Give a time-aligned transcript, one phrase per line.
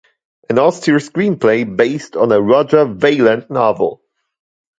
[0.49, 4.01] An austere screenplay based on a Roger Vailland novel.